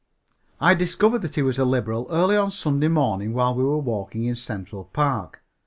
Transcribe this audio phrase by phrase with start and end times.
[0.59, 4.23] I discovered that he was a liberal early on Sunday morning while we were walking
[4.23, 5.43] in Central Park.